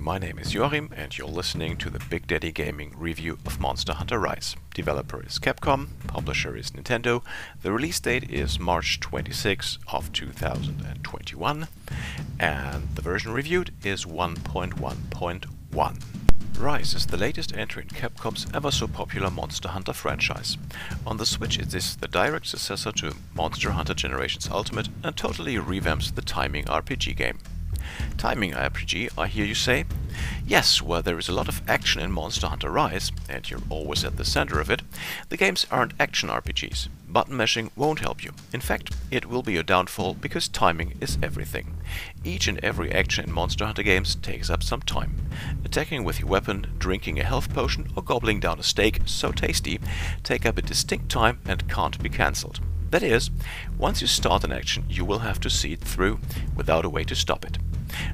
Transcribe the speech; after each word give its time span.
My 0.00 0.18
name 0.18 0.38
is 0.38 0.54
Joachim 0.54 0.90
and 0.96 1.16
you're 1.16 1.28
listening 1.28 1.76
to 1.78 1.90
the 1.90 2.00
Big 2.10 2.26
Daddy 2.26 2.50
Gaming 2.50 2.94
review 2.96 3.38
of 3.44 3.60
Monster 3.60 3.92
Hunter 3.92 4.18
Rise. 4.18 4.56
Developer 4.74 5.22
is 5.24 5.38
Capcom, 5.38 5.88
publisher 6.06 6.56
is 6.56 6.70
Nintendo, 6.70 7.22
the 7.62 7.72
release 7.72 8.00
date 8.00 8.30
is 8.30 8.58
March 8.58 9.00
26 9.00 9.78
of 9.92 10.12
2021 10.12 11.68
and 12.40 12.88
the 12.94 13.02
version 13.02 13.32
reviewed 13.32 13.72
is 13.84 14.04
1.1.1. 14.04 16.02
Rise 16.58 16.94
is 16.94 17.06
the 17.06 17.16
latest 17.16 17.56
entry 17.56 17.82
in 17.82 17.88
Capcom's 17.88 18.46
ever 18.54 18.70
so 18.70 18.86
popular 18.86 19.30
Monster 19.30 19.68
Hunter 19.68 19.92
franchise. 19.92 20.58
On 21.06 21.16
the 21.16 21.26
Switch 21.26 21.58
it 21.58 21.74
is 21.74 21.96
the 21.96 22.08
direct 22.08 22.46
successor 22.46 22.92
to 22.92 23.14
Monster 23.34 23.72
Hunter 23.72 23.94
Generations 23.94 24.48
Ultimate 24.50 24.88
and 25.02 25.16
totally 25.16 25.56
revamps 25.56 26.14
the 26.14 26.22
timing 26.22 26.64
RPG 26.64 27.16
game. 27.16 27.38
Timing 28.18 28.52
RPG, 28.52 29.10
I 29.18 29.26
hear 29.26 29.44
you 29.44 29.54
say? 29.54 29.84
Yes, 30.46 30.82
where 30.82 31.02
there 31.02 31.18
is 31.18 31.28
a 31.28 31.32
lot 31.32 31.48
of 31.48 31.62
action 31.68 32.00
in 32.00 32.12
Monster 32.12 32.46
Hunter 32.46 32.70
Rise, 32.70 33.12
and 33.28 33.48
you're 33.50 33.60
always 33.70 34.04
at 34.04 34.16
the 34.16 34.24
center 34.24 34.60
of 34.60 34.70
it, 34.70 34.82
the 35.28 35.36
games 35.36 35.66
aren't 35.70 35.94
action 35.98 36.28
RPGs. 36.28 36.88
Button 37.08 37.36
mashing 37.36 37.70
won't 37.76 37.98
help 37.98 38.24
you. 38.24 38.32
In 38.52 38.60
fact, 38.60 38.94
it 39.10 39.26
will 39.26 39.42
be 39.42 39.52
your 39.52 39.62
downfall 39.62 40.14
because 40.14 40.48
timing 40.48 40.96
is 41.00 41.18
everything. 41.22 41.76
Each 42.24 42.48
and 42.48 42.58
every 42.64 42.90
action 42.90 43.24
in 43.24 43.32
Monster 43.32 43.66
Hunter 43.66 43.82
games 43.82 44.14
takes 44.14 44.48
up 44.48 44.62
some 44.62 44.80
time. 44.82 45.28
Attacking 45.64 46.04
with 46.04 46.20
your 46.20 46.28
weapon, 46.28 46.66
drinking 46.78 47.20
a 47.20 47.24
health 47.24 47.52
potion, 47.52 47.90
or 47.94 48.02
gobbling 48.02 48.40
down 48.40 48.58
a 48.58 48.62
steak 48.62 49.00
so 49.04 49.30
tasty 49.30 49.78
take 50.22 50.46
up 50.46 50.56
a 50.56 50.62
distinct 50.62 51.10
time 51.10 51.38
and 51.44 51.68
can't 51.68 52.02
be 52.02 52.08
cancelled. 52.08 52.60
That 52.90 53.02
is, 53.02 53.30
once 53.78 54.00
you 54.00 54.06
start 54.06 54.44
an 54.44 54.52
action, 54.52 54.84
you 54.88 55.04
will 55.04 55.20
have 55.20 55.40
to 55.40 55.50
see 55.50 55.72
it 55.72 55.80
through 55.80 56.18
without 56.54 56.84
a 56.84 56.90
way 56.90 57.04
to 57.04 57.14
stop 57.14 57.44
it. 57.44 57.58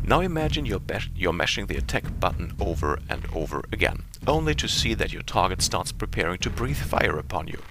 Now 0.03 0.21
imagine 0.21 0.67
you're, 0.67 0.81
you're 1.15 1.33
mashing 1.33 1.67
the 1.67 1.77
attack 1.77 2.05
button 2.21 2.55
over 2.61 2.99
and 3.09 3.27
over 3.35 3.65
again, 3.73 4.03
only 4.27 4.55
to 4.57 4.69
see 4.69 4.95
that 4.95 5.13
your 5.13 5.23
target 5.23 5.63
starts 5.63 5.93
preparing 5.93 6.39
to 6.39 6.51
breathe 6.51 6.77
fire 6.77 7.19
upon 7.19 7.49
you. 7.49 7.63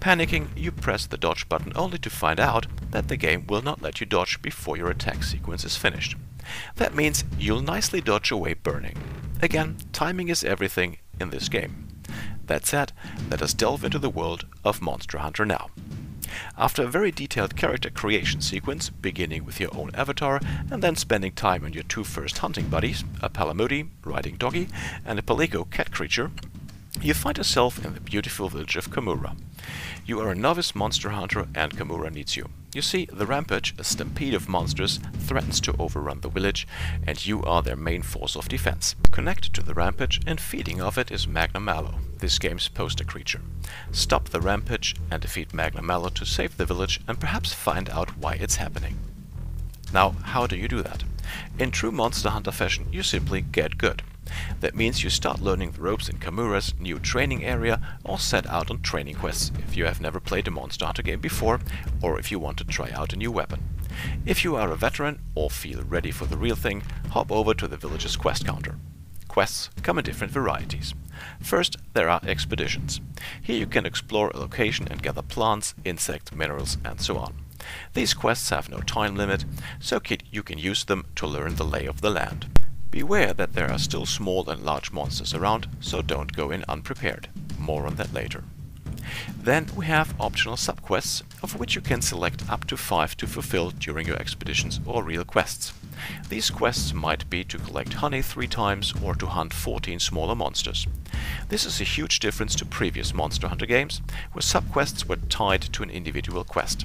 Panicking, 0.00 0.48
you 0.56 0.72
press 0.72 1.06
the 1.06 1.16
dodge 1.16 1.48
button 1.48 1.72
only 1.74 1.98
to 1.98 2.10
find 2.10 2.40
out 2.40 2.66
that 2.90 3.08
the 3.08 3.16
game 3.16 3.46
will 3.46 3.62
not 3.62 3.82
let 3.82 4.00
you 4.00 4.06
dodge 4.06 4.40
before 4.42 4.76
your 4.76 4.90
attack 4.90 5.22
sequence 5.22 5.64
is 5.64 5.76
finished. 5.76 6.16
That 6.76 6.94
means 6.94 7.24
you'll 7.38 7.62
nicely 7.62 8.00
dodge 8.00 8.30
away 8.30 8.54
burning. 8.54 8.96
Again, 9.40 9.76
timing 9.92 10.28
is 10.28 10.44
everything 10.44 10.98
in 11.20 11.30
this 11.30 11.48
game. 11.48 11.88
That 12.46 12.66
said, 12.66 12.92
let 13.30 13.42
us 13.42 13.54
delve 13.54 13.84
into 13.84 13.98
the 13.98 14.10
world 14.10 14.46
of 14.64 14.82
Monster 14.82 15.18
Hunter 15.18 15.46
now. 15.46 15.70
After 16.56 16.82
a 16.82 16.88
very 16.88 17.10
detailed 17.10 17.56
character 17.56 17.90
creation 17.90 18.40
sequence, 18.40 18.90
beginning 18.90 19.44
with 19.44 19.60
your 19.60 19.74
own 19.76 19.90
avatar 19.94 20.40
and 20.70 20.82
then 20.82 20.96
spending 20.96 21.32
time 21.32 21.64
on 21.64 21.72
your 21.72 21.82
two 21.84 22.04
first 22.04 22.38
hunting 22.38 22.68
buddies, 22.68 23.04
a 23.20 23.28
Palamute, 23.28 23.88
riding 24.04 24.36
doggy, 24.36 24.68
and 25.04 25.18
a 25.18 25.22
Palico 25.22 25.70
cat 25.70 25.90
creature, 25.90 26.30
you 27.00 27.14
find 27.14 27.38
yourself 27.38 27.84
in 27.84 27.94
the 27.94 28.00
beautiful 28.00 28.48
village 28.48 28.76
of 28.76 28.90
Kamura. 28.90 29.36
You 30.04 30.20
are 30.20 30.30
a 30.30 30.34
novice 30.34 30.74
monster 30.74 31.10
hunter 31.10 31.46
and 31.54 31.72
Kamura 31.72 32.12
needs 32.12 32.36
you. 32.36 32.48
You 32.74 32.82
see, 32.82 33.06
the 33.12 33.26
Rampage, 33.26 33.74
a 33.78 33.84
stampede 33.84 34.34
of 34.34 34.48
monsters, 34.48 34.98
threatens 35.18 35.60
to 35.60 35.76
overrun 35.78 36.20
the 36.20 36.28
village, 36.28 36.66
and 37.06 37.24
you 37.24 37.42
are 37.42 37.62
their 37.62 37.76
main 37.76 38.02
force 38.02 38.34
of 38.34 38.48
defense. 38.48 38.96
Connected 39.10 39.52
to 39.54 39.62
the 39.62 39.74
Rampage 39.74 40.20
and 40.26 40.40
feeding 40.40 40.80
off 40.80 40.96
it 40.96 41.10
is 41.10 41.26
Magnamalo, 41.26 41.96
this 42.18 42.38
game's 42.38 42.68
poster 42.68 43.04
creature. 43.04 43.42
Stop 43.90 44.30
the 44.30 44.40
Rampage 44.40 44.96
and 45.10 45.20
defeat 45.20 45.50
Magnamalo 45.50 46.12
to 46.14 46.24
save 46.24 46.56
the 46.56 46.66
village 46.66 47.00
and 47.06 47.20
perhaps 47.20 47.52
find 47.52 47.90
out 47.90 48.16
why 48.16 48.34
it's 48.34 48.56
happening. 48.56 48.98
Now, 49.92 50.10
how 50.22 50.46
do 50.46 50.56
you 50.56 50.68
do 50.68 50.82
that? 50.82 51.04
In 51.58 51.70
true 51.70 51.92
Monster 51.92 52.30
Hunter 52.30 52.52
fashion, 52.52 52.86
you 52.90 53.02
simply 53.02 53.42
get 53.42 53.76
good. 53.76 54.02
That 54.60 54.74
means 54.74 55.02
you 55.02 55.10
start 55.10 55.40
learning 55.40 55.72
the 55.72 55.82
ropes 55.82 56.08
in 56.08 56.18
Kamura's 56.18 56.74
new 56.78 56.98
training 56.98 57.44
area 57.44 57.80
or 58.04 58.18
set 58.18 58.46
out 58.48 58.70
on 58.70 58.82
training 58.82 59.16
quests 59.16 59.52
if 59.58 59.76
you 59.76 59.84
have 59.84 60.00
never 60.00 60.20
played 60.20 60.48
a 60.48 60.50
Monster 60.50 60.86
Hunter 60.86 61.02
game 61.02 61.20
before 61.20 61.60
or 62.00 62.18
if 62.18 62.30
you 62.30 62.38
want 62.38 62.58
to 62.58 62.64
try 62.64 62.90
out 62.90 63.12
a 63.12 63.16
new 63.16 63.30
weapon. 63.30 63.62
If 64.24 64.44
you 64.44 64.56
are 64.56 64.70
a 64.70 64.76
veteran 64.76 65.20
or 65.34 65.50
feel 65.50 65.82
ready 65.82 66.10
for 66.10 66.26
the 66.26 66.36
real 66.36 66.56
thing, 66.56 66.82
hop 67.10 67.30
over 67.30 67.54
to 67.54 67.68
the 67.68 67.76
village's 67.76 68.16
quest 68.16 68.46
counter. 68.46 68.76
Quests 69.28 69.70
come 69.82 69.98
in 69.98 70.04
different 70.04 70.32
varieties. 70.32 70.94
First, 71.40 71.76
there 71.94 72.08
are 72.08 72.20
expeditions. 72.26 73.00
Here 73.40 73.56
you 73.56 73.66
can 73.66 73.86
explore 73.86 74.30
a 74.30 74.38
location 74.38 74.88
and 74.90 75.02
gather 75.02 75.22
plants, 75.22 75.74
insects, 75.84 76.32
minerals 76.32 76.78
and 76.84 77.00
so 77.00 77.16
on. 77.16 77.34
These 77.94 78.14
quests 78.14 78.50
have 78.50 78.68
no 78.68 78.80
time 78.80 79.16
limit, 79.16 79.44
so 79.80 80.00
you 80.30 80.42
can 80.42 80.58
use 80.58 80.84
them 80.84 81.06
to 81.16 81.26
learn 81.26 81.56
the 81.56 81.64
lay 81.64 81.86
of 81.86 82.00
the 82.00 82.10
land. 82.10 82.46
Beware 82.92 83.32
that 83.32 83.54
there 83.54 83.70
are 83.72 83.78
still 83.78 84.04
small 84.04 84.48
and 84.50 84.62
large 84.62 84.92
monsters 84.92 85.32
around, 85.32 85.66
so 85.80 86.02
don't 86.02 86.36
go 86.36 86.50
in 86.50 86.62
unprepared. 86.68 87.28
More 87.58 87.86
on 87.86 87.96
that 87.96 88.12
later. 88.12 88.44
Then 89.34 89.66
we 89.74 89.86
have 89.86 90.14
optional 90.20 90.56
subquests, 90.56 91.22
of 91.42 91.58
which 91.58 91.74
you 91.74 91.80
can 91.80 92.02
select 92.02 92.48
up 92.50 92.66
to 92.66 92.76
5 92.76 93.16
to 93.16 93.26
fulfill 93.26 93.70
during 93.70 94.06
your 94.06 94.18
expeditions 94.18 94.78
or 94.84 95.02
real 95.02 95.24
quests. 95.24 95.72
These 96.28 96.50
quests 96.50 96.92
might 96.92 97.28
be 97.30 97.44
to 97.44 97.58
collect 97.58 97.94
honey 97.94 98.20
3 98.20 98.46
times 98.46 98.92
or 99.02 99.14
to 99.14 99.26
hunt 99.26 99.54
14 99.54 99.98
smaller 99.98 100.34
monsters. 100.34 100.86
This 101.48 101.64
is 101.64 101.80
a 101.80 101.84
huge 101.84 102.18
difference 102.20 102.54
to 102.56 102.66
previous 102.66 103.14
Monster 103.14 103.48
Hunter 103.48 103.66
games, 103.66 104.02
where 104.32 104.42
subquests 104.42 105.06
were 105.06 105.16
tied 105.16 105.62
to 105.62 105.82
an 105.82 105.90
individual 105.90 106.44
quest. 106.44 106.84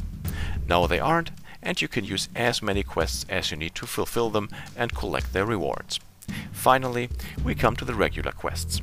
Now 0.68 0.88
they 0.88 1.02
aren't, 1.02 1.32
and 1.62 1.82
you 1.82 1.88
can 1.88 2.06
use 2.06 2.30
as 2.36 2.62
many 2.62 2.84
quests 2.84 3.26
as 3.30 3.52
you 3.52 3.58
need 3.58 3.76
to 3.76 3.86
fulfill 3.86 4.30
them 4.30 4.50
and 4.76 4.94
collect 4.94 5.34
their 5.34 5.46
rewards. 5.46 6.00
Finally, 6.52 7.10
we 7.44 7.56
come 7.56 7.76
to 7.76 7.86
the 7.86 7.96
regular 7.96 8.32
quests. 8.32 8.82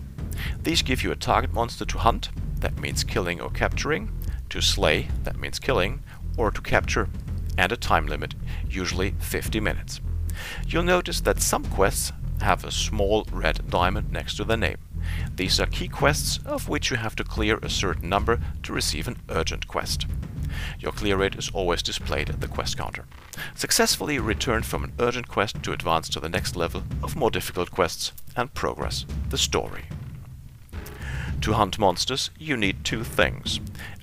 These 0.62 0.82
give 0.82 1.02
you 1.02 1.12
a 1.12 1.16
target 1.16 1.52
monster 1.52 1.84
to 1.84 1.98
hunt, 1.98 2.30
that 2.60 2.78
means 2.78 3.04
killing 3.04 3.40
or 3.40 3.50
capturing, 3.50 4.10
to 4.50 4.60
slay, 4.60 5.08
that 5.24 5.36
means 5.36 5.58
killing, 5.58 6.02
or 6.36 6.50
to 6.50 6.60
capture, 6.60 7.08
and 7.56 7.70
a 7.72 7.76
time 7.76 8.06
limit, 8.06 8.34
usually 8.68 9.14
50 9.18 9.60
minutes. 9.60 10.00
You'll 10.66 10.82
notice 10.82 11.20
that 11.20 11.40
some 11.40 11.64
quests 11.64 12.12
have 12.40 12.64
a 12.64 12.70
small 12.70 13.26
red 13.32 13.70
diamond 13.70 14.12
next 14.12 14.36
to 14.36 14.44
their 14.44 14.56
name. 14.56 14.78
These 15.34 15.60
are 15.60 15.66
key 15.66 15.88
quests 15.88 16.38
of 16.44 16.68
which 16.68 16.90
you 16.90 16.96
have 16.96 17.16
to 17.16 17.24
clear 17.24 17.58
a 17.58 17.68
certain 17.68 18.08
number 18.08 18.40
to 18.62 18.72
receive 18.72 19.08
an 19.08 19.18
urgent 19.28 19.68
quest. 19.68 20.06
Your 20.78 20.92
clear 20.92 21.16
rate 21.16 21.34
is 21.34 21.50
always 21.50 21.82
displayed 21.82 22.30
at 22.30 22.40
the 22.40 22.48
quest 22.48 22.76
counter. 22.76 23.04
Successfully 23.54 24.18
return 24.18 24.62
from 24.62 24.84
an 24.84 24.92
urgent 24.98 25.28
quest 25.28 25.62
to 25.62 25.72
advance 25.72 26.08
to 26.10 26.20
the 26.20 26.28
next 26.28 26.56
level 26.56 26.84
of 27.02 27.16
more 27.16 27.30
difficult 27.30 27.70
quests 27.70 28.12
and 28.36 28.54
progress 28.54 29.04
the 29.30 29.38
story. 29.38 29.84
To 31.40 31.52
hunt 31.54 31.78
monsters 31.78 32.30
you 32.38 32.56
need 32.56 32.84
two 32.84 33.04
things. 33.04 33.60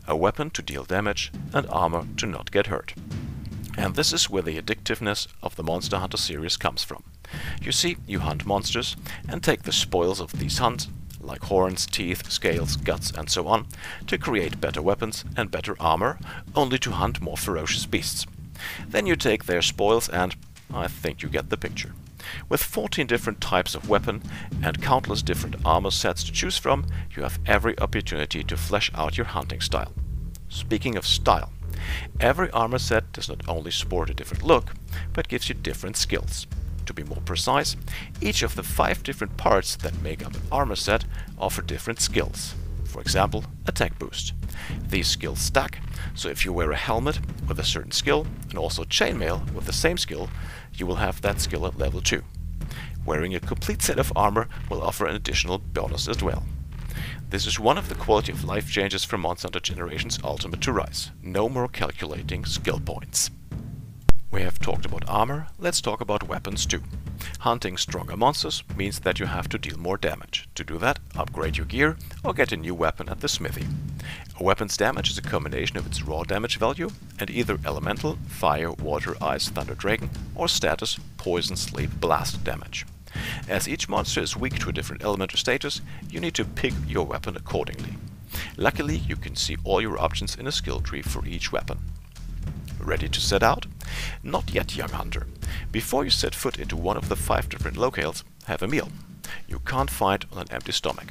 A 0.08 0.16
weapon 0.16 0.50
to 0.52 0.62
deal 0.62 0.84
damage 0.84 1.32
and 1.54 1.66
armor 1.68 2.06
to 2.18 2.26
not 2.26 2.52
get 2.52 2.68
hurt. 2.68 2.94
And 3.78 3.96
this 3.96 4.12
is 4.12 4.30
where 4.30 4.44
the 4.44 4.62
addictiveness 4.62 5.28
of 5.42 5.56
the 5.56 5.64
Monster 5.64 5.98
Hunter 5.98 6.18
series 6.18 6.58
comes 6.58 6.84
from. 6.84 7.04
You 7.62 7.72
see, 7.72 7.98
you 8.08 8.20
hunt 8.20 8.46
monsters 8.46 8.96
and 9.28 9.44
take 9.44 9.64
the 9.64 9.72
spoils 9.72 10.20
of 10.20 10.32
these 10.34 10.58
hunts 10.58 10.88
like 11.24 11.44
horns, 11.44 11.86
teeth, 11.86 12.32
scales, 12.32 12.76
guts 12.76 13.12
and 13.12 13.30
so 13.30 13.48
on, 13.48 13.68
to 14.08 14.18
create 14.18 14.62
better 14.62 14.82
weapons 14.82 15.24
and 15.38 15.52
better 15.52 15.76
armor, 15.80 16.20
only 16.56 16.78
to 16.80 16.92
hunt 16.92 17.22
more 17.22 17.38
ferocious 17.38 17.86
beasts. 17.86 18.26
Then 18.88 19.06
you 19.06 19.16
take 19.16 19.46
their 19.46 19.62
spoils 19.62 20.10
and 20.10 20.36
I 20.74 20.88
think 20.88 21.22
you 21.22 21.30
get 21.30 21.50
the 21.50 21.58
picture. 21.58 21.94
With 22.50 22.64
14 22.64 23.08
different 23.08 23.42
types 23.42 23.76
of 23.76 23.90
weapon 23.90 24.22
and 24.64 24.82
countless 24.82 25.22
different 25.22 25.56
armor 25.66 25.92
sets 25.92 26.24
to 26.24 26.32
choose 26.32 26.58
from, 26.58 26.86
you 27.16 27.24
have 27.24 27.40
every 27.46 27.78
opportunity 27.80 28.44
to 28.44 28.58
flesh 28.58 28.92
out 28.94 29.18
your 29.18 29.26
hunting 29.26 29.62
style. 29.62 29.92
Speaking 30.48 30.96
of 30.98 31.06
style, 31.06 31.52
every 32.20 32.52
armor 32.52 32.78
set 32.78 33.12
does 33.12 33.28
not 33.28 33.48
only 33.48 33.72
sport 33.72 34.10
a 34.10 34.14
different 34.14 34.44
look, 34.44 34.74
but 35.14 35.28
gives 35.28 35.50
you 35.50 35.56
different 35.56 35.98
skills. 35.98 36.46
To 36.92 36.96
be 36.96 37.04
more 37.08 37.24
precise, 37.24 37.78
each 38.20 38.44
of 38.44 38.56
the 38.56 38.64
five 38.64 39.02
different 39.02 39.38
parts 39.38 39.78
that 39.78 40.02
make 40.02 40.26
up 40.26 40.36
an 40.36 40.42
armor 40.52 40.76
set 40.76 41.06
offer 41.40 41.62
different 41.62 42.02
skills. 42.02 42.54
For 42.84 43.00
example, 43.00 43.46
attack 43.66 43.98
boost. 43.98 44.34
These 44.90 45.08
skills 45.08 45.40
stack, 45.40 45.80
so 46.16 46.28
if 46.28 46.44
you 46.44 46.52
wear 46.52 46.70
a 46.70 46.76
helmet 46.76 47.22
with 47.48 47.62
a 47.62 47.64
certain 47.64 47.94
skill 47.94 48.28
and 48.50 48.60
also 48.60 48.84
chainmail 48.84 49.54
with 49.54 49.68
the 49.68 49.72
same 49.72 49.98
skill, 49.98 50.30
you 50.74 50.86
will 50.86 50.96
have 50.96 51.22
that 51.22 51.40
skill 51.40 51.66
at 51.66 51.78
level 51.78 52.02
2. 52.02 52.22
Wearing 53.06 53.34
a 53.36 53.40
complete 53.40 53.82
set 53.82 53.98
of 53.98 54.12
armor 54.14 54.50
will 54.70 54.82
offer 54.82 55.06
an 55.06 55.16
additional 55.16 55.60
bonus 55.60 56.10
as 56.10 56.22
well. 56.22 56.44
This 57.30 57.46
is 57.46 57.58
one 57.58 57.78
of 57.78 57.88
the 57.88 57.96
quality 57.96 58.34
of 58.34 58.44
life 58.44 58.70
changes 58.70 59.06
from 59.06 59.24
Hunter 59.24 59.62
Generations 59.62 60.20
Ultimate 60.26 60.60
to 60.60 60.74
Rise. 60.74 61.12
No 61.24 61.48
more 61.48 61.70
calculating 61.70 62.44
skill 62.44 62.82
points. 62.82 63.32
We 64.32 64.44
have 64.44 64.60
talked 64.60 64.86
about 64.86 65.04
armor, 65.10 65.48
let's 65.60 65.82
talk 65.82 66.00
about 66.00 66.30
weapons 66.30 66.66
too. 66.66 66.82
Hunting 67.40 67.76
stronger 67.76 68.16
monsters 68.16 68.64
means 68.78 69.00
that 69.00 69.20
you 69.20 69.26
have 69.26 69.50
to 69.50 69.58
deal 69.58 69.78
more 69.78 69.98
damage. 69.98 70.48
To 70.56 70.64
do 70.64 70.78
that, 70.78 71.00
upgrade 71.18 71.58
your 71.58 71.66
gear 71.66 71.98
or 72.24 72.34
get 72.34 72.54
a 72.54 72.58
new 72.58 72.74
weapon 72.74 73.10
at 73.10 73.20
the 73.20 73.28
smithy. 73.28 73.68
A 74.40 74.44
weapon's 74.44 74.78
damage 74.78 75.10
is 75.10 75.18
a 75.18 75.22
combination 75.22 75.76
of 75.76 75.86
its 75.86 76.02
raw 76.02 76.24
damage 76.24 76.58
value 76.58 76.92
and 77.20 77.30
either 77.30 77.60
elemental, 77.66 78.18
fire, 78.30 78.72
water, 78.72 79.18
ice, 79.22 79.50
thunder, 79.50 79.76
dragon 79.76 80.10
or 80.34 80.48
status, 80.48 80.98
poison, 81.18 81.58
sleep, 81.58 81.90
blast 82.00 82.42
damage. 82.46 82.86
As 83.50 83.68
each 83.68 83.90
monster 83.90 84.22
is 84.22 84.38
weak 84.38 84.58
to 84.60 84.70
a 84.70 84.74
different 84.74 85.04
element 85.04 85.34
or 85.34 85.38
status, 85.38 85.82
you 86.10 86.22
need 86.22 86.36
to 86.36 86.46
pick 86.46 86.74
your 86.88 87.06
weapon 87.06 87.36
accordingly. 87.36 87.98
Luckily, 88.56 88.96
you 88.96 89.18
can 89.18 89.36
see 89.36 89.58
all 89.66 89.82
your 89.82 90.00
options 90.00 90.38
in 90.38 90.48
a 90.48 90.54
skill 90.54 90.80
tree 90.80 91.02
for 91.02 91.26
each 91.26 91.52
weapon. 91.52 91.80
Ready 92.80 93.10
to 93.10 93.20
set 93.20 93.44
out? 93.44 93.66
Not 94.24 94.54
yet, 94.54 94.76
young 94.76 94.90
hunter. 94.90 95.28
Before 95.72 96.04
you 96.04 96.10
set 96.10 96.36
foot 96.36 96.60
into 96.60 96.76
one 96.76 96.98
of 96.98 97.10
the 97.10 97.16
five 97.16 97.50
different 97.50 97.78
locales, 97.78 98.24
have 98.46 98.62
a 98.62 98.68
meal. 98.68 98.90
You 99.48 99.60
can't 99.60 99.90
fight 99.90 100.26
on 100.32 100.40
an 100.40 100.52
empty 100.52 100.72
stomach. 100.72 101.08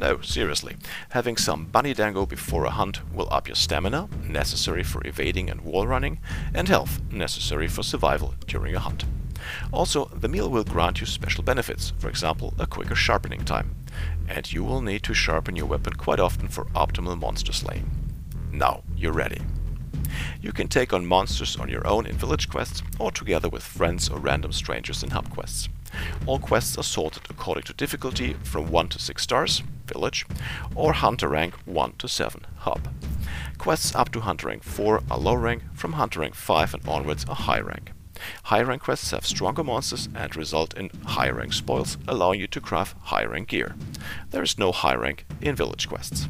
No, 0.00 0.20
seriously, 0.20 0.76
having 1.10 1.36
some 1.36 1.66
bunny 1.66 1.94
dango 1.94 2.26
before 2.26 2.64
a 2.64 2.70
hunt 2.70 3.00
will 3.14 3.32
up 3.32 3.46
your 3.46 3.54
stamina, 3.54 4.08
necessary 4.22 4.82
for 4.82 5.06
evading 5.06 5.48
and 5.48 5.60
wall 5.60 5.86
running, 5.86 6.18
and 6.52 6.68
health, 6.68 7.00
necessary 7.12 7.68
for 7.68 7.82
survival 7.82 8.34
during 8.46 8.74
a 8.74 8.80
hunt. 8.80 9.04
Also, 9.72 10.06
the 10.06 10.28
meal 10.28 10.50
will 10.50 10.64
grant 10.64 11.00
you 11.00 11.06
special 11.06 11.44
benefits, 11.44 11.92
for 11.98 12.08
example, 12.08 12.54
a 12.58 12.66
quicker 12.66 12.94
sharpening 12.94 13.44
time. 13.44 13.74
And 14.28 14.52
you 14.52 14.64
will 14.64 14.80
need 14.80 15.02
to 15.04 15.14
sharpen 15.14 15.54
your 15.54 15.66
weapon 15.66 15.92
quite 15.92 16.20
often 16.20 16.48
for 16.48 16.64
optimal 16.74 17.18
monster 17.18 17.52
slaying. 17.52 17.90
Now, 18.52 18.82
you're 18.96 19.12
ready. 19.12 19.40
You 20.44 20.52
can 20.52 20.68
take 20.68 20.92
on 20.92 21.06
monsters 21.06 21.56
on 21.56 21.70
your 21.70 21.86
own 21.86 22.04
in 22.04 22.18
village 22.18 22.50
quests 22.50 22.82
or 22.98 23.10
together 23.10 23.48
with 23.48 23.62
friends 23.62 24.10
or 24.10 24.18
random 24.18 24.52
strangers 24.52 25.02
in 25.02 25.08
hub 25.08 25.30
quests. 25.30 25.70
All 26.26 26.38
quests 26.38 26.76
are 26.76 26.82
sorted 26.82 27.22
according 27.30 27.62
to 27.62 27.72
difficulty 27.72 28.34
from 28.42 28.70
1 28.70 28.88
to 28.88 28.98
6 28.98 29.22
stars, 29.22 29.62
village, 29.86 30.26
or 30.74 30.92
hunter 30.92 31.28
rank 31.30 31.54
1 31.64 31.94
to 31.96 32.08
7, 32.08 32.42
hub. 32.58 32.88
Quests 33.56 33.94
up 33.94 34.12
to 34.12 34.20
hunter 34.20 34.48
rank 34.48 34.64
4 34.64 35.00
are 35.10 35.18
low 35.18 35.34
rank, 35.34 35.62
from 35.72 35.94
hunter 35.94 36.20
rank 36.20 36.34
5 36.34 36.74
and 36.74 36.86
onwards 36.86 37.24
are 37.24 37.36
high 37.36 37.60
rank. 37.60 37.92
High 38.42 38.60
rank 38.60 38.82
quests 38.82 39.12
have 39.12 39.24
stronger 39.24 39.64
monsters 39.64 40.10
and 40.14 40.36
result 40.36 40.74
in 40.74 40.90
high 41.06 41.30
rank 41.30 41.54
spoils, 41.54 41.96
allowing 42.06 42.38
you 42.38 42.48
to 42.48 42.60
craft 42.60 42.98
high 43.04 43.24
rank 43.24 43.48
gear. 43.48 43.74
There 44.28 44.42
is 44.42 44.58
no 44.58 44.72
high 44.72 44.94
rank 44.94 45.24
in 45.40 45.56
village 45.56 45.88
quests. 45.88 46.28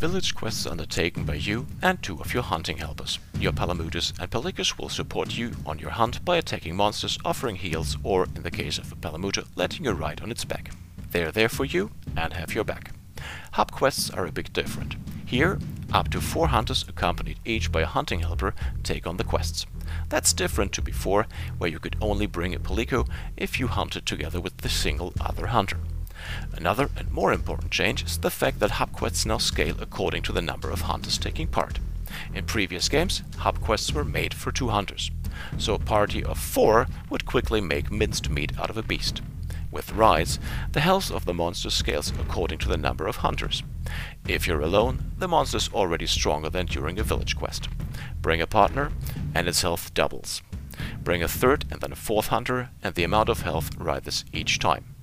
Village 0.00 0.34
quests 0.34 0.64
undertaken 0.64 1.24
by 1.26 1.34
you 1.34 1.66
and 1.82 2.02
two 2.02 2.18
of 2.22 2.32
your 2.32 2.42
hunting 2.42 2.78
helpers. 2.78 3.18
Your 3.38 3.52
Palamutes 3.52 4.18
and 4.18 4.30
Palicos 4.30 4.78
will 4.78 4.88
support 4.88 5.36
you 5.36 5.52
on 5.66 5.78
your 5.78 5.90
hunt 5.90 6.24
by 6.24 6.38
attacking 6.38 6.74
monsters, 6.74 7.18
offering 7.22 7.56
heals, 7.56 7.98
or, 8.02 8.26
in 8.34 8.42
the 8.42 8.50
case 8.50 8.78
of 8.78 8.90
a 8.90 8.96
Palamute, 8.96 9.44
letting 9.56 9.84
you 9.84 9.92
ride 9.92 10.22
on 10.22 10.30
its 10.30 10.46
back. 10.46 10.70
They 11.10 11.22
are 11.22 11.30
there 11.30 11.50
for 11.50 11.66
you 11.66 11.90
and 12.16 12.32
have 12.32 12.54
your 12.54 12.64
back. 12.64 12.92
Hub 13.52 13.72
quests 13.72 14.08
are 14.08 14.24
a 14.24 14.32
bit 14.32 14.54
different. 14.54 14.96
Here, 15.26 15.58
up 15.92 16.08
to 16.12 16.22
four 16.22 16.48
hunters 16.48 16.86
accompanied 16.88 17.38
each 17.44 17.70
by 17.70 17.82
a 17.82 17.86
hunting 17.86 18.20
helper 18.20 18.54
take 18.82 19.06
on 19.06 19.18
the 19.18 19.24
quests. 19.24 19.66
That's 20.08 20.32
different 20.32 20.72
to 20.72 20.82
before, 20.82 21.26
where 21.58 21.68
you 21.68 21.78
could 21.78 21.96
only 22.00 22.24
bring 22.24 22.54
a 22.54 22.58
Palico 22.58 23.06
if 23.36 23.60
you 23.60 23.66
hunted 23.66 24.06
together 24.06 24.40
with 24.40 24.56
the 24.56 24.70
single 24.70 25.12
other 25.20 25.48
hunter. 25.48 25.76
Another 26.52 26.90
and 26.96 27.10
more 27.10 27.32
important 27.32 27.70
change 27.70 28.04
is 28.04 28.18
the 28.18 28.30
fact 28.30 28.60
that 28.60 28.72
hub 28.72 28.92
quests 28.92 29.26
now 29.26 29.38
scale 29.38 29.76
according 29.80 30.22
to 30.22 30.32
the 30.32 30.42
number 30.42 30.70
of 30.70 30.82
hunters 30.82 31.18
taking 31.18 31.46
part. 31.46 31.78
In 32.34 32.44
previous 32.44 32.88
games, 32.88 33.22
hub 33.38 33.60
quests 33.60 33.92
were 33.92 34.04
made 34.04 34.34
for 34.34 34.50
two 34.50 34.68
hunters, 34.68 35.10
so 35.58 35.74
a 35.74 35.78
party 35.78 36.22
of 36.24 36.38
four 36.38 36.88
would 37.08 37.24
quickly 37.24 37.60
make 37.60 37.90
minced 37.90 38.28
meat 38.28 38.58
out 38.58 38.70
of 38.70 38.76
a 38.76 38.82
beast. 38.82 39.22
With 39.70 39.92
Rise, 39.92 40.40
the 40.72 40.80
health 40.80 41.12
of 41.12 41.24
the 41.24 41.34
monster 41.34 41.70
scales 41.70 42.12
according 42.18 42.58
to 42.58 42.68
the 42.68 42.76
number 42.76 43.06
of 43.06 43.16
hunters. 43.16 43.62
If 44.26 44.46
you're 44.46 44.60
alone, 44.60 45.12
the 45.18 45.28
monster 45.28 45.58
is 45.58 45.70
already 45.72 46.06
stronger 46.06 46.50
than 46.50 46.66
during 46.66 46.98
a 46.98 47.04
village 47.04 47.36
quest. 47.36 47.68
Bring 48.20 48.40
a 48.40 48.46
partner, 48.48 48.90
and 49.34 49.46
its 49.46 49.62
health 49.62 49.94
doubles. 49.94 50.42
Bring 51.02 51.22
a 51.22 51.28
third 51.28 51.66
and 51.70 51.80
then 51.80 51.92
a 51.92 51.96
fourth 51.96 52.28
hunter, 52.28 52.70
and 52.82 52.94
the 52.94 53.04
amount 53.04 53.28
of 53.28 53.42
health 53.42 53.70
rises 53.76 54.24
each 54.32 54.58
time. 54.58 54.96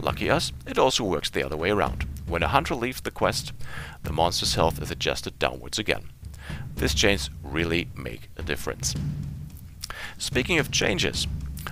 Lucky 0.00 0.30
us, 0.30 0.52
it 0.66 0.78
also 0.78 1.04
works 1.04 1.30
the 1.30 1.44
other 1.44 1.56
way 1.56 1.70
around. 1.70 2.06
When 2.26 2.42
a 2.42 2.48
hunter 2.48 2.74
leaves 2.74 3.00
the 3.00 3.10
quest, 3.10 3.52
the 4.02 4.12
monster's 4.12 4.54
health 4.54 4.80
is 4.80 4.90
adjusted 4.90 5.38
downwards 5.38 5.78
again. 5.78 6.10
These 6.76 6.94
change 6.94 7.28
really 7.42 7.88
make 7.94 8.28
a 8.36 8.42
difference. 8.42 8.94
Speaking 10.18 10.58
of 10.58 10.70
changes, 10.70 11.26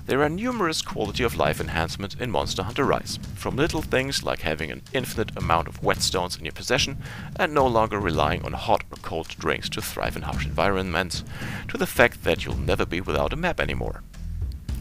there 0.07 0.23
are 0.23 0.29
numerous 0.29 0.83
quality 0.83 1.23
of 1.23 1.37
life 1.37 1.61
enhancements 1.61 2.15
in 2.17 2.31
Monster 2.31 2.63
Hunter 2.63 2.85
Rise, 2.85 3.19
from 3.35 3.57
little 3.57 3.83
things 3.83 4.23
like 4.23 4.41
having 4.41 4.71
an 4.71 4.83
infinite 4.93 5.37
amount 5.37 5.69
of 5.69 5.83
whetstones 5.83 6.39
in 6.39 6.45
your 6.45 6.53
possession 6.53 6.99
and 7.37 7.55
no 7.55 7.67
longer 7.67 7.99
relying 7.99 8.45
on 8.45 8.53
hot 8.53 8.85
or 8.91 8.97
cold 9.03 9.29
drinks 9.39 9.69
to 9.71 9.81
thrive 9.81 10.17
in 10.17 10.23
harsh 10.23 10.47
environments, 10.47 11.25
to 11.69 11.77
the 11.77 11.87
fact 11.87 12.25
that 12.25 12.45
you'll 12.45 12.57
never 12.57 12.87
be 12.87 13.01
without 13.01 13.33
a 13.33 13.37
map 13.37 13.61
anymore. 13.61 14.03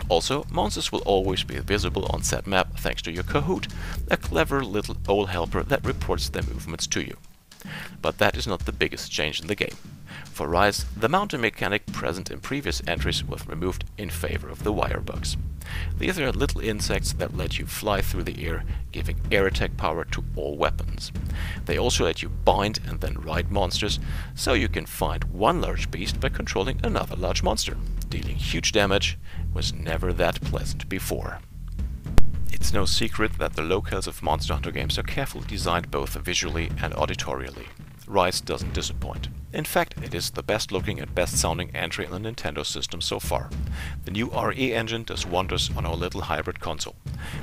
Also, 0.10 0.46
monsters 0.52 0.92
will 0.92 1.02
always 1.02 1.44
be 1.44 1.60
visible 1.60 2.08
on 2.08 2.24
said 2.24 2.48
map 2.48 2.78
thanks 2.78 3.02
to 3.04 3.12
your 3.12 3.24
Cohoot, 3.24 3.68
a 4.10 4.18
clever 4.18 4.64
little 4.64 4.98
owl 5.08 5.28
helper 5.28 5.64
that 5.64 5.86
reports 5.86 6.28
their 6.28 6.44
movements 6.44 6.88
to 6.88 7.02
you. 7.02 7.16
But 8.02 8.18
that 8.18 8.36
is 8.36 8.48
not 8.48 8.66
the 8.66 8.72
biggest 8.72 9.12
change 9.12 9.40
in 9.40 9.48
the 9.48 9.56
game. 9.56 9.78
For 10.26 10.48
Rise, 10.48 10.86
the 10.98 11.10
mountain 11.10 11.42
mechanic 11.42 11.86
present 11.88 12.32
in 12.32 12.40
previous 12.40 12.82
entries 12.88 13.24
was 13.24 13.48
removed 13.48 13.86
in 13.98 14.10
favor 14.10 14.50
of 14.50 14.64
the 14.64 14.74
wire 14.74 15.02
bugs. 15.02 15.38
These 15.98 16.20
are 16.20 16.32
little 16.32 16.62
insects 16.62 17.14
that 17.14 17.36
let 17.36 17.60
you 17.60 17.66
fly 17.66 18.02
through 18.02 18.24
the 18.24 18.46
air, 18.46 18.64
giving 18.92 19.20
air 19.32 19.48
attack 19.48 19.78
power 19.78 20.06
to 20.06 20.24
all 20.36 20.58
weapons. 20.58 21.12
They 21.66 21.78
also 21.78 22.06
let 22.06 22.22
you 22.22 22.30
bind 22.30 22.80
and 22.88 23.02
then 23.02 23.22
ride 23.22 23.52
monsters, 23.52 24.00
so 24.36 24.54
you 24.54 24.68
can 24.68 24.86
find 24.86 25.24
one 25.26 25.62
large 25.62 25.92
beast 25.92 26.20
by 26.20 26.30
controlling 26.30 26.80
another 26.84 27.16
large 27.16 27.44
monster. 27.44 27.78
Dealing 28.10 28.38
huge 28.38 28.72
damage 28.72 29.18
was 29.54 29.74
never 29.74 30.14
that 30.14 30.42
pleasant 30.42 30.90
before. 30.90 31.40
It's 32.52 32.74
no 32.74 32.86
secret 32.86 33.38
that 33.38 33.54
the 33.56 33.62
locales 33.62 34.08
of 34.08 34.22
Monster 34.22 34.54
Hunter 34.54 34.72
games 34.72 34.98
are 34.98 35.04
carefully 35.04 35.46
designed 35.48 35.92
both 35.92 36.16
visually 36.16 36.70
and 36.82 36.94
auditorially. 36.94 37.68
Rise 38.10 38.42
doesn't 38.42 38.74
disappoint. 38.74 39.28
In 39.54 39.64
fact, 39.64 39.94
it 40.02 40.16
is 40.16 40.32
the 40.32 40.42
best 40.42 40.72
looking 40.72 41.00
and 41.00 41.14
best 41.14 41.38
sounding 41.38 41.70
entry 41.76 42.06
in 42.06 42.12
the 42.12 42.18
Nintendo 42.18 42.66
system 42.66 43.02
so 43.02 43.20
far. 43.20 43.52
The 44.06 44.12
new 44.12 44.32
RE 44.32 44.74
engine 44.74 45.04
does 45.04 45.28
wonders 45.28 45.70
on 45.78 45.86
our 45.86 45.96
little 45.96 46.22
hybrid 46.22 46.60
console. 46.60 46.96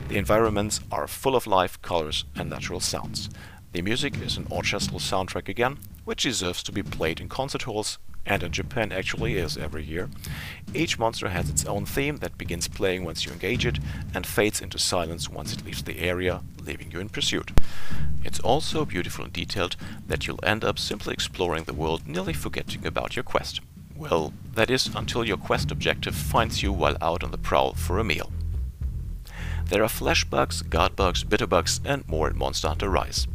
The 0.09 0.17
environments 0.17 0.81
are 0.91 1.07
full 1.07 1.37
of 1.37 1.47
life, 1.47 1.81
colors 1.83 2.25
and 2.35 2.51
natural 2.51 2.81
sounds. 2.81 3.31
The 3.77 3.83
music 3.83 4.19
is 4.23 4.39
an 4.39 4.47
orchestral 4.51 4.99
soundtrack 4.99 5.51
again, 5.51 5.77
which 6.07 6.23
deserves 6.23 6.63
to 6.63 6.73
be 6.73 6.83
played 6.83 7.21
in 7.21 7.29
concert 7.29 7.65
halls 7.65 7.99
and 8.25 8.43
in 8.43 8.51
Japan 8.51 8.91
actually 8.91 9.37
is 9.37 9.59
every 9.59 9.85
year. 9.85 10.09
Each 10.73 10.99
monster 10.99 11.29
has 11.29 11.51
its 11.51 11.67
own 11.67 11.85
theme 11.85 12.17
that 12.21 12.39
begins 12.39 12.69
playing 12.69 13.05
once 13.05 13.27
you 13.27 13.33
engage 13.33 13.67
it 13.67 13.79
and 14.15 14.27
fades 14.27 14.63
into 14.63 14.79
silence 14.79 15.29
once 15.29 15.53
it 15.53 15.63
leaves 15.67 15.83
the 15.83 15.99
area, 15.99 16.41
leaving 16.59 16.91
you 16.91 17.01
in 17.01 17.11
pursuit. 17.11 17.51
It's 18.25 18.41
all 18.41 18.63
so 18.63 18.87
beautiful 18.87 19.25
and 19.27 19.33
detailed 19.35 19.77
that 20.07 20.27
you'll 20.27 20.41
end 20.43 20.65
up 20.65 20.79
simply 20.79 21.13
exploring 21.13 21.65
the 21.65 21.75
world, 21.75 22.09
nearly 22.09 22.33
forgetting 22.33 22.87
about 22.87 23.15
your 23.15 23.25
quest. 23.25 23.61
Well, 23.95 24.33
that 24.55 24.71
is 24.71 24.87
until 24.95 25.23
your 25.23 25.37
quest 25.37 25.71
objective 25.71 26.15
finds 26.15 26.63
you 26.63 26.73
while 26.73 26.97
out 27.03 27.23
on 27.23 27.31
the 27.31 27.37
prowl 27.37 27.75
for 27.75 27.99
a 27.99 28.05
meal. 28.05 28.33
There 29.67 29.83
are 29.83 29.89
flesh 29.91 30.25
bugs, 30.25 30.63
guard 30.63 30.97
bugs, 30.97 31.25
bitter 31.25 31.47
bugs, 31.47 31.83
and 31.85 32.09
more 32.09 32.31
in 32.31 32.39
Monster 32.39 32.69
Hunter 32.69 32.89
Rise. 32.89 33.27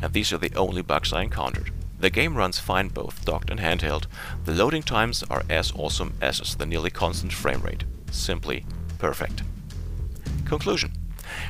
And 0.00 0.12
these 0.12 0.32
are 0.32 0.38
the 0.38 0.54
only 0.54 0.82
bugs 0.82 1.12
I 1.12 1.22
encountered. 1.22 1.70
The 1.98 2.10
game 2.10 2.36
runs 2.36 2.58
fine 2.58 2.88
both 2.88 3.24
docked 3.24 3.50
and 3.50 3.60
handheld. 3.60 4.06
The 4.44 4.52
loading 4.52 4.82
times 4.82 5.22
are 5.30 5.44
as 5.48 5.72
awesome 5.72 6.14
as 6.20 6.40
is 6.40 6.56
the 6.56 6.66
nearly 6.66 6.90
constant 6.90 7.32
frame 7.32 7.62
rate. 7.62 7.84
Simply 8.10 8.66
perfect. 8.98 9.42
Conclusion. 10.44 10.92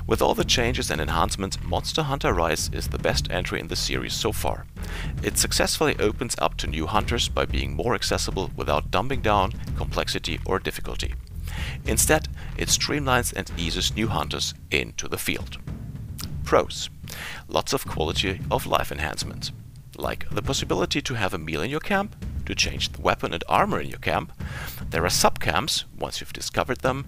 With 0.07 0.23
all 0.23 0.35
the 0.35 0.45
changes 0.45 0.91
and 0.91 1.01
enhancements, 1.01 1.63
Monster 1.63 2.03
Hunter 2.03 2.33
Rise 2.33 2.71
is 2.73 2.89
the 2.89 2.99
best 2.99 3.31
entry 3.31 3.61
in 3.61 3.69
the 3.69 3.77
series 3.77 4.15
so 4.15 4.33
far. 4.33 4.67
It 5.23 5.39
successfully 5.39 5.97
opens 5.99 6.37
up 6.39 6.57
to 6.59 6.67
new 6.67 6.87
hunters 6.87 7.29
by 7.29 7.45
being 7.45 7.75
more 7.75 7.95
accessible 7.95 8.51
without 8.57 8.91
dumbing 8.91 9.23
down 9.23 9.53
complexity 9.77 10.39
or 10.45 10.59
difficulty. 10.59 11.15
Instead, 11.85 12.29
it 12.57 12.69
streamlines 12.69 13.33
and 13.35 13.51
eases 13.57 13.95
new 13.95 14.09
hunters 14.09 14.55
into 14.71 15.09
the 15.09 15.19
field. 15.19 15.59
Pros. 16.55 16.89
Lots 17.49 17.73
of 17.73 17.85
quality 17.85 18.39
of 18.49 18.65
life 18.65 18.93
enhancements 18.93 19.51
like 19.97 20.31
the 20.31 20.41
possibility 20.41 21.03
to 21.03 21.15
have 21.15 21.35
a 21.35 21.39
meal 21.39 21.63
in 21.63 21.69
your 21.69 21.81
camp, 21.81 22.15
to 22.47 22.55
change 22.55 22.91
the 22.91 23.01
weapon 23.01 23.35
and 23.35 23.43
armor 23.49 23.81
in 23.81 23.89
your 23.89 23.99
camp. 23.99 24.33
There 24.91 25.05
are 25.05 25.11
sub-camps, 25.11 25.85
once 25.99 26.21
you've 26.21 26.33
discovered 26.33 26.79
them, 26.79 27.07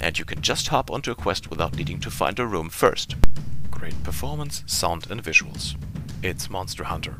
and 0.00 0.18
you 0.18 0.24
can 0.24 0.40
just 0.40 0.68
hop 0.68 0.90
onto 0.90 1.10
a 1.10 1.14
quest 1.14 1.50
without 1.50 1.76
needing 1.76 2.00
to 2.00 2.10
find 2.10 2.38
a 2.38 2.46
room 2.46 2.70
first. 2.70 3.16
Great 3.70 4.02
performance, 4.02 4.64
sound 4.66 5.10
and 5.10 5.22
visuals. 5.22 5.76
It's 6.22 6.48
Monster 6.48 6.84
Hunter. 6.84 7.16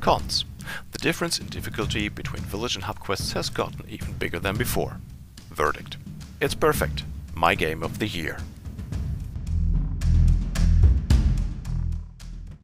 Cons. 0.00 0.46
The 0.92 0.98
difference 0.98 1.38
in 1.38 1.48
difficulty 1.48 2.08
between 2.08 2.44
village 2.44 2.76
and 2.76 2.84
hub 2.84 2.98
quests 2.98 3.34
has 3.34 3.50
gotten 3.50 3.84
even 3.90 4.14
bigger 4.14 4.38
than 4.38 4.56
before. 4.56 4.96
Verdict. 5.50 5.98
It's 6.40 6.54
perfect. 6.54 7.04
My 7.34 7.54
game 7.54 7.82
of 7.82 7.98
the 7.98 8.08
year. 8.08 8.38